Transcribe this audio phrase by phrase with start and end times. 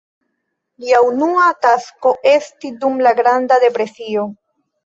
[0.85, 4.27] Lia unua tasko esti dum la Granda Depresio.